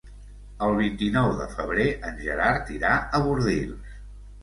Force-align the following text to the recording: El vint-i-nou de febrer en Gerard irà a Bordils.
El 0.67 0.73
vint-i-nou 0.79 1.29
de 1.43 1.47
febrer 1.53 1.87
en 2.09 2.19
Gerard 2.25 2.75
irà 2.81 2.99
a 3.21 3.25
Bordils. 3.29 3.99